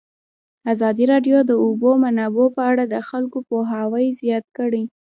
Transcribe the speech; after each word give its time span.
ازادي 0.73 1.05
راډیو 1.11 1.37
د 1.43 1.47
د 1.49 1.51
اوبو 1.65 1.89
منابع 2.03 2.47
په 2.55 2.61
اړه 2.71 2.83
د 2.87 2.95
خلکو 3.09 3.37
پوهاوی 3.49 4.05
زیات 4.21 4.45
کړی. 4.57 4.83